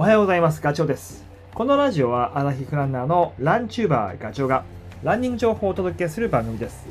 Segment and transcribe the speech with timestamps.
[0.00, 0.62] おはようございます。
[0.62, 1.26] ガチョウです。
[1.52, 4.64] このラジオはアラヒフランナーのランチューバーガチョウが
[5.02, 6.86] ランニング情報をお届けする番組です。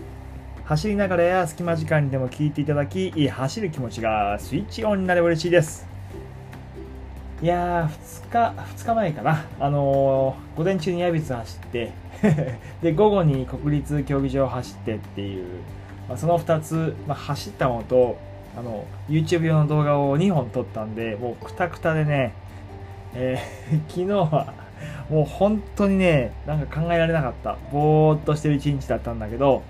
[0.65, 5.87] 走りながらや隙間時間にでも聞いていただき、走る気持ちがスイッチオンになれば嬉しいです。
[7.41, 9.43] いやー、2日、2日前かな。
[9.59, 11.91] あのー午前中にヤビツ走って、
[12.83, 15.47] で、午後に国立競技場を走ってっていう、
[16.07, 18.19] まあ、その2つ、まあ、走ったのと、
[18.55, 22.35] あの、YouTube 用の動画を2本撮ったんで、もうくたくたでね、
[23.13, 24.53] えー 昨日は
[25.09, 27.57] もう本当にね、なんか考えられなかった。
[27.71, 29.63] ぼーっとしてる一日だったんだけど、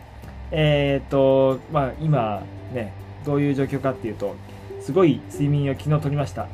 [0.52, 2.44] えーっと、まあ今
[2.74, 2.92] ね、
[3.26, 4.36] どういう状況かっていうと、
[4.82, 6.48] すごい睡眠を昨日取りました。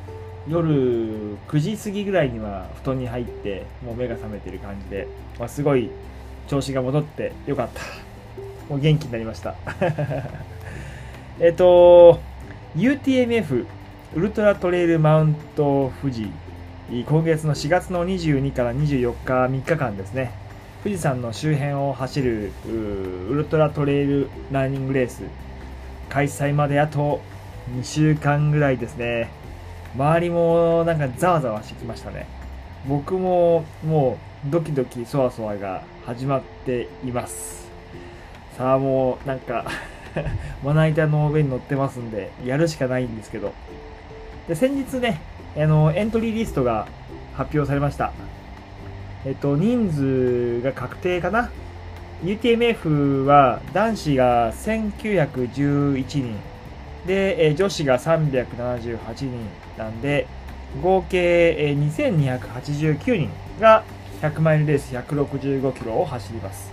[0.48, 5.08] 夜9時過ぎぐらいには布団に入って、もう目が覚めてる感じで、
[5.40, 5.90] まあ、すごい
[6.48, 7.82] 調子が戻ってよかった。
[8.70, 9.56] もう元気になりました。
[11.40, 12.20] えっと、
[12.76, 13.66] UTMF
[14.16, 16.30] ウルトラトレイルマウント富士
[16.88, 20.32] 今月の4月の22から24日3日間ですね。
[20.84, 25.24] 富士山の周辺を走るウルトラトレイルランニングレース。
[26.10, 27.22] 開催まであと
[27.72, 29.32] 2週間ぐらいですね。
[29.96, 32.28] 周りもなんかざわざわしてきましたね。
[32.88, 37.68] 僕ももうドキドキそわそわが始まっています。
[38.60, 39.66] さあもうなんか
[40.64, 43.54] まな板の上に乗ってますんでやるしかないんですけど。
[44.48, 45.20] で先日ね
[45.58, 46.88] あのエントリーリストが
[47.34, 48.12] 発表されました。
[49.26, 51.50] えっと人数が確定かな
[52.24, 56.36] ？UTMF は男子が1911人。
[57.08, 59.32] でえ女子が378人
[59.78, 60.26] なんで
[60.82, 63.84] 合計え2289人が
[64.22, 66.72] 100マイルレース165キロを走ります。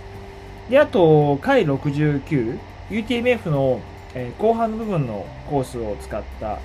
[0.69, 2.57] であと回69
[2.89, 3.79] UTMF の、
[4.13, 6.59] え後半部分のコースを使った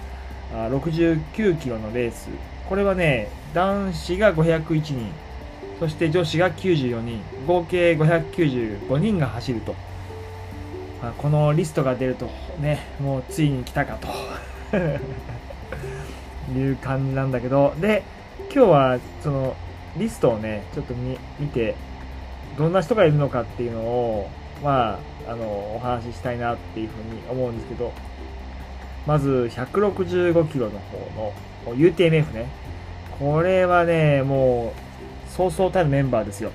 [0.53, 2.29] 69キロのレース。
[2.69, 5.11] これはね男子が501人。
[5.79, 7.23] そして女子が94人。
[7.47, 9.75] 合計595人が走ると、
[11.03, 12.29] まあこのリストが出ると
[12.61, 14.09] ねもうついに来たかと。
[16.57, 17.75] いう感じなんだけど。
[17.81, 18.03] で
[18.53, 19.55] 今日はその
[19.97, 21.75] リストをねちょっと見見て
[22.57, 24.31] どんな人がいるのかっていうのを
[24.65, 27.93] まああのお話ししたいなっていうふうに思うんですけど。
[29.09, 31.33] まず165キロの方
[31.71, 32.47] の UTMF ね。
[33.19, 34.75] これはね、も
[35.27, 36.53] う、そうそうたるメンバーですよ。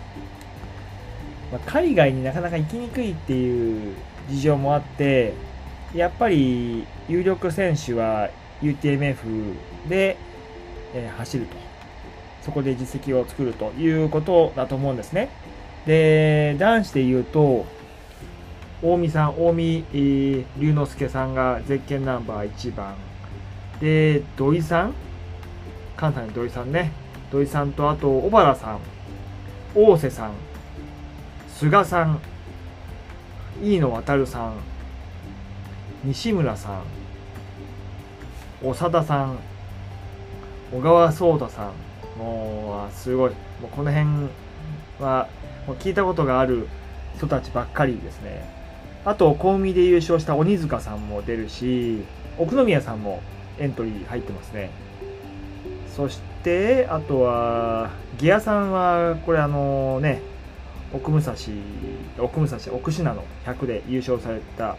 [1.52, 3.96] まあ海外になかなか行きにくいっていう
[4.30, 5.34] 事情もあって、
[5.96, 8.30] やっぱり有力選手は
[8.62, 9.16] UTMF
[9.90, 10.16] で、
[10.94, 11.58] えー走ると。
[12.44, 15.30] そこで実績を作るということだと思うんですね。
[15.88, 17.66] で、男子で言うと、
[18.86, 22.96] 大見さん、大見、えー龍之介さんがゼッケンナンバー1番。
[23.80, 24.94] で、土井さん？
[25.96, 26.92] 関西の土井さんね。
[27.32, 28.80] 土井さんと、あと、小原さん、
[29.74, 30.32] 大瀬さん、
[31.48, 32.20] 菅さん、
[33.62, 34.54] 飯野航さん、
[36.04, 36.82] 西村さん、
[38.62, 39.38] 長田さん、
[40.74, 42.20] 小川壮太さん。
[42.20, 43.30] もう、すごい。
[43.30, 44.10] もうこの辺
[45.00, 45.30] は、
[45.68, 46.68] もう聞いたことがある
[47.16, 48.62] 人たちばっかりですね。
[49.06, 52.04] あと、公海で優勝した鬼塚さんも出るし、
[52.38, 53.22] 奥宮さんも
[53.60, 54.70] エントリー入ってますね。
[55.96, 60.22] そして、あとは、ギアさんは、これあのね、
[60.94, 61.34] 奥武蔵、
[62.18, 64.78] 奥武蔵、奥信濃100で優勝された、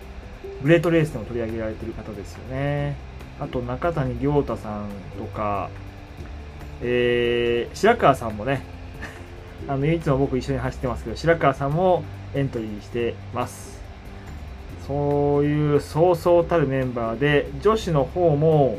[0.62, 2.96] グレートレースでも取り上げられてる方ですよね。
[3.38, 5.68] あと、中谷亮太さんとか、
[6.82, 8.62] えー、白川さんもね、
[9.68, 12.04] あの、いつも僕一緒に走ってますけど、白川さんも
[12.34, 13.83] エントリーしてます。
[14.86, 18.78] そういうそうそうたるメンバーで、女子の方も、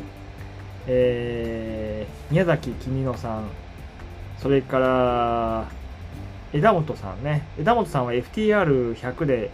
[0.86, 3.48] えー、宮崎君乃さん、
[4.38, 5.68] それから、
[6.52, 7.46] 枝本さんね。
[7.58, 9.50] 枝本さんは FTR100 で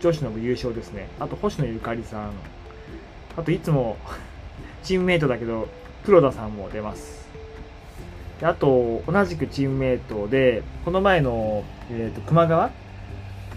[0.00, 1.08] 女子の部優勝ですね。
[1.20, 2.32] あと、星野ゆかりさん。
[3.36, 3.96] あと、いつも
[4.82, 5.68] チームメイトだけど、
[6.04, 7.28] 黒田さんも出ます。
[8.42, 11.62] あと、同じくチームメイトで、この前の、
[11.92, 12.70] えー、と熊川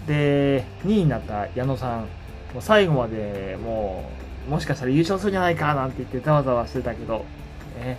[0.06, 2.08] で、2位になった矢野さん。
[2.56, 4.10] もう最後までも
[4.48, 7.26] う、もしかしたら優勝するんじゃないかなんて言ってざわざわしてたけど、
[7.78, 7.98] ね、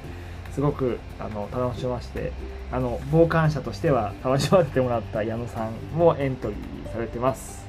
[0.52, 2.32] すごくあの楽しませて、
[2.72, 7.66] あの、傍観者としては楽しませてもらった矢野さんもエントリーされてます。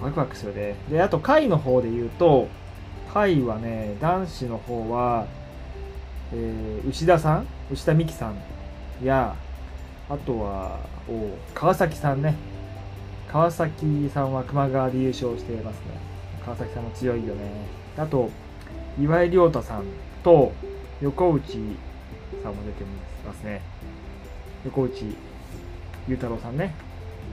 [0.00, 0.74] ワクワクするね。
[0.90, 2.48] で、あと、会の方で言うと、
[3.12, 5.26] 会はね、男子の方は、
[6.32, 8.36] えー牛田さん牛田美希さん
[9.04, 9.36] や、
[10.08, 10.78] あとは、
[11.10, 12.36] お川崎さんね。
[13.30, 15.82] 川崎さんは熊川で優勝していますね。
[16.44, 17.48] 川崎さんも強いよね。
[17.96, 18.28] あと、
[19.00, 19.84] 岩井亮太さん
[20.24, 20.52] と
[21.00, 21.44] 横内
[22.42, 22.84] さんも出て
[23.24, 23.62] ますね。
[24.64, 25.16] 横内
[26.08, 26.74] 裕太郎さんね。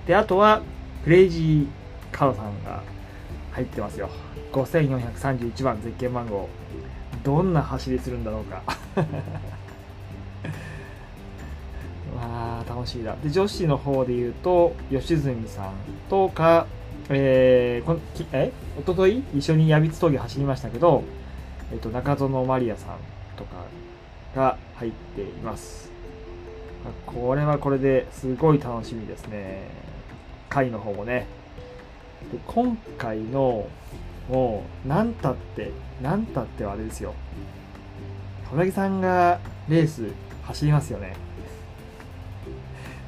[0.06, 0.62] で、あとは、
[1.04, 1.68] クレイジー
[2.12, 2.84] カードさんが
[3.54, 4.08] 入ってますよ。
[4.52, 6.48] 5431番ゼッケン番号。
[7.24, 8.62] どんな走りするんだろうか。
[12.96, 15.74] で、女子の方で言うと、吉住さん
[16.10, 16.68] とか、
[17.10, 18.52] えー、こきえ？
[18.80, 19.24] 一昨日？
[19.36, 21.04] 一緒に矢櫃峠走りましたけど、
[21.72, 22.98] えっと、中園マリアさん
[23.36, 23.66] とか
[24.36, 25.92] が入っています。
[27.06, 29.68] これはこれですごい楽しみですね。
[30.50, 31.28] 回の方もね。
[32.32, 33.68] で今回の、
[34.30, 37.14] もう、なんたって、なんたってはあれですよ。
[38.50, 40.10] 小木さんがレース
[40.44, 41.16] 走りますよね。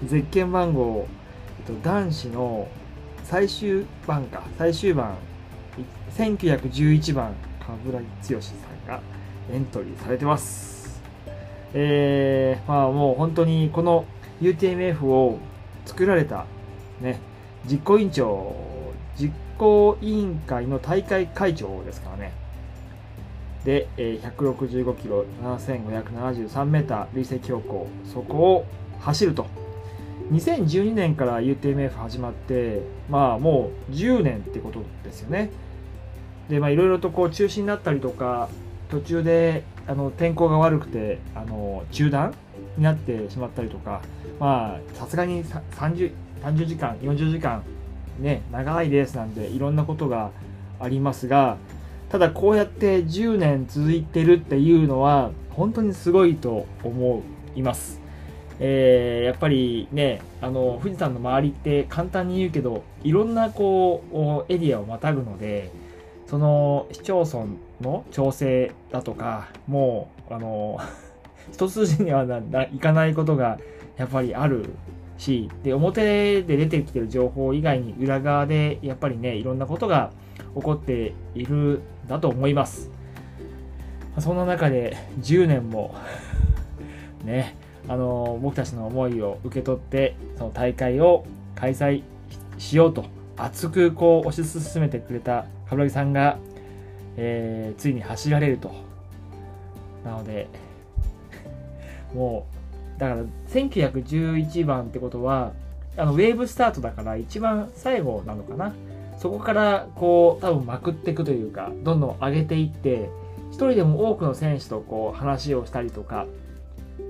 [0.06, 1.08] ゼッケン番号、
[1.60, 2.68] えっと、男子の
[3.26, 5.18] 最終番か、最終番、
[6.16, 8.54] 1911番、冠城剛さ
[8.86, 9.02] んが
[9.52, 11.02] エントリーされてます。
[11.74, 14.06] えー、まあもう本当にこの
[14.42, 15.38] UTMF を
[15.86, 16.46] 作られた、
[17.02, 17.20] ね、
[17.70, 18.56] 実行委員長、
[19.18, 22.32] 実行委員会の大会会長ですからね。
[23.66, 28.66] で、えー、165キロ、7573メーター累積標高、そこを
[29.02, 29.69] 走ると。
[30.32, 35.50] 2012年から UTMF 始まって、まあもう10年ってことですよね。
[36.50, 38.50] で、まあいろいろとこう中止になったりとか、
[38.90, 42.34] 途中であの天候が悪くてあの中断
[42.78, 44.02] になってしまったりとか、
[44.40, 46.12] まあさすがに30、
[46.44, 47.64] 30時間、40時間、
[48.20, 50.32] ね、長いレースなんでいろんなことが
[50.80, 51.58] ありますが、
[52.10, 57.24] ただこうやって10年続いてるっていうのは本当にすごいと思
[57.56, 57.99] います。
[58.62, 64.04] えー、やっぱりねあの富士山の周りって簡単に言うけどいろんなこ
[64.50, 65.72] うエリアをまたぐので
[66.28, 67.46] その市町村
[67.82, 70.80] の調整だとかもうあの
[71.52, 72.26] 一筋には
[72.72, 73.60] いかないことが
[73.98, 74.66] やっぱりある
[75.18, 80.12] しで表で出てきてる情報以外に裏側でやっぱりねいろんなことが
[80.56, 82.92] 起こっているんだと思います。
[84.20, 85.96] そんな中で10年も
[87.24, 87.56] ね
[87.90, 91.26] あの僕たちの思いを受け取ってその大会を
[91.56, 92.04] 開催
[92.60, 93.06] しようと
[93.36, 96.38] 熱くこう推し進めてくれた冠城さんが、
[97.18, 98.72] えー、ついに走られると。
[100.06, 100.48] なので
[102.14, 102.46] も
[102.98, 105.52] うだから1911番ってことは
[105.98, 108.74] あのウェーブスタートだから一番最後なのかな。
[109.18, 113.10] そこからこう多分まくっていくというかどんどん上げていって
[113.52, 116.26] 一人でも多くの選手とこう話をしたりとか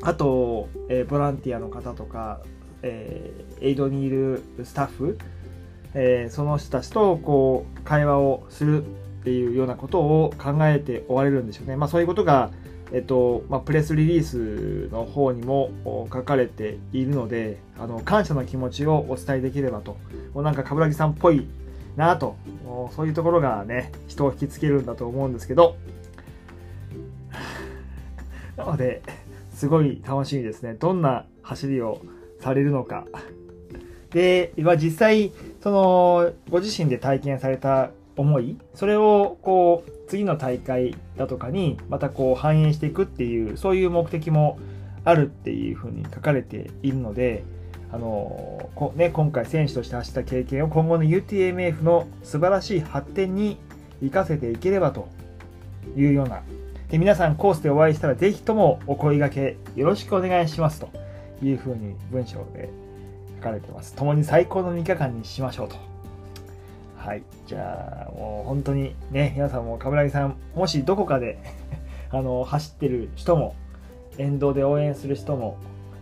[0.02, 2.42] あと、えー、ボランティアの方とか、
[2.82, 5.18] えー、エイドにいるスタッフ、
[5.94, 8.88] えー、その人たちとこう会話をするっ
[9.24, 11.76] ていうようなことを考えて終われるんでしょうね。
[11.76, 12.52] まあ、そういうことが、
[12.94, 15.72] えっとまあ、プレスリリースの方にも
[16.12, 19.98] 書かれているのであの感謝の気持ちをお伝えできればと。
[20.34, 21.48] もうなんか冠城さんっぽい
[21.96, 22.36] なと。
[22.96, 25.76] そういうところがね人を引きつけるんだと思うんですけど。
[28.56, 29.02] なので
[29.60, 30.76] すごい楽しみですね。
[30.76, 32.00] どんな走りを
[32.40, 33.06] されるのか。
[34.10, 44.58] で、実際、その、ご自身で体験された思い、それを、こう、次の大会だとかに、またこう、反映していくっていう、そういう目的も
[45.04, 47.44] あるっていうふうに書かれているので、
[47.92, 53.58] あのこね、今回選手として走った経験を今後の UTMF の素晴らしい発展に
[54.02, 55.10] 生かせていければと
[55.98, 56.44] いうような
[56.90, 60.90] で皆さんコースでお会いしたらぜひともお声がけよろしくお願いしますと
[61.44, 62.70] いうふうに文章で
[63.38, 63.94] 書かれてます。
[63.96, 65.76] 共に最高の3日間にしましょうと。
[66.98, 67.22] はい。
[67.48, 71.38] じゃあ、もう本当にね、皆さんも冠城さん、もしどこかで
[72.12, 73.56] あの、走ってる人も、
[74.18, 75.58] 沿道で応援する人も、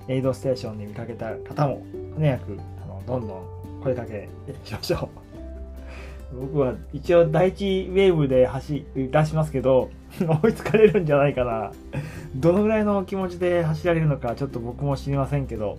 [0.08, 1.82] エイドステーションに見かけた方も、
[2.18, 3.44] 早く、あの、どんどん
[3.84, 4.30] 声かけ
[4.64, 5.27] しましょう。
[6.34, 9.90] 僕は一応第一ウェーブで走り出しますけど、
[10.44, 11.72] 追いつかれるんじゃないかな。
[12.36, 15.78] どのぐらいの気持ちで走られるのかちょっと僕も知りませんけど、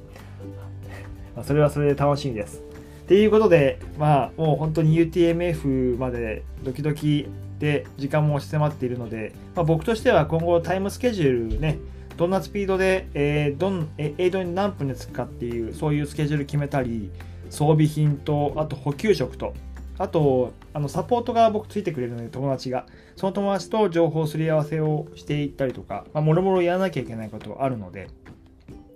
[1.43, 2.63] それはそれで楽しみです。
[3.03, 7.27] っていうことで、まあもう本当に UTMF までドキドキ
[7.59, 11.79] で時間も押し迫っているので、まあ、僕としては今後タイムスケジュールね、
[12.17, 17.11] どんなスピードで、えー、どんえエイドに何分で着くかっていう、そういうスケジュール決めたり、
[17.51, 19.55] 装備品と、あと補給食と、
[19.99, 22.87] あと、あのサポートが僕ついてくれるので、友達が。
[23.17, 28.09] その友達と情報すり合わせをしていったりとか、まあ、もろもろやらなきゃいけないことはあるので、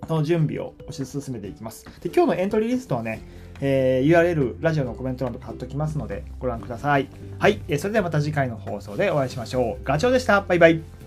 [0.07, 1.85] その準備を推し進めていきます。
[2.01, 3.21] で、今日のエントリーリストはね、
[3.61, 7.07] えー、URL、ラジオのコメント欄とか貼っときますので、ご覧ください。
[7.39, 9.83] はい、えー、それではまた次回の放送でお会いしましょう。
[9.83, 10.41] ガチョウでした。
[10.41, 11.02] バイバイ。